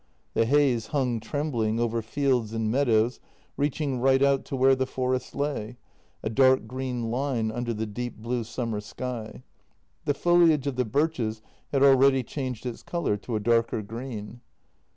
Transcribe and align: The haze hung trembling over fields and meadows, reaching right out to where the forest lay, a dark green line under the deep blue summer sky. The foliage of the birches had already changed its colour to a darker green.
The 0.33 0.47
haze 0.47 0.87
hung 0.87 1.19
trembling 1.19 1.79
over 1.79 2.01
fields 2.01 2.53
and 2.53 2.71
meadows, 2.71 3.19
reaching 3.55 3.99
right 3.99 4.23
out 4.23 4.45
to 4.45 4.55
where 4.55 4.73
the 4.75 4.87
forest 4.87 5.35
lay, 5.35 5.77
a 6.23 6.29
dark 6.31 6.65
green 6.65 7.11
line 7.11 7.51
under 7.51 7.71
the 7.71 7.85
deep 7.85 8.17
blue 8.17 8.43
summer 8.43 8.79
sky. 8.81 9.43
The 10.05 10.15
foliage 10.15 10.65
of 10.65 10.75
the 10.75 10.85
birches 10.85 11.43
had 11.71 11.83
already 11.83 12.23
changed 12.23 12.65
its 12.65 12.81
colour 12.81 13.15
to 13.17 13.35
a 13.35 13.39
darker 13.39 13.83
green. 13.83 14.41